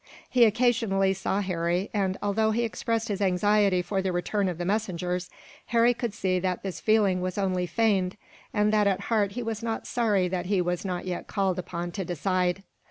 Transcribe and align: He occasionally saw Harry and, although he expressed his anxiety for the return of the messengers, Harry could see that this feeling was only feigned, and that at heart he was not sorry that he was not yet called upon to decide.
He 0.27 0.45
occasionally 0.45 1.13
saw 1.13 1.41
Harry 1.41 1.91
and, 1.93 2.17
although 2.23 2.49
he 2.49 2.63
expressed 2.63 3.07
his 3.07 3.21
anxiety 3.21 3.83
for 3.83 4.01
the 4.01 4.11
return 4.11 4.49
of 4.49 4.57
the 4.57 4.65
messengers, 4.65 5.29
Harry 5.67 5.93
could 5.93 6.15
see 6.15 6.39
that 6.39 6.63
this 6.63 6.79
feeling 6.81 7.21
was 7.21 7.37
only 7.37 7.67
feigned, 7.67 8.17
and 8.51 8.73
that 8.73 8.87
at 8.87 9.01
heart 9.13 9.33
he 9.33 9.43
was 9.43 9.61
not 9.61 9.85
sorry 9.85 10.27
that 10.27 10.47
he 10.47 10.59
was 10.59 10.83
not 10.83 11.05
yet 11.05 11.27
called 11.27 11.59
upon 11.59 11.91
to 11.91 12.03
decide. 12.03 12.63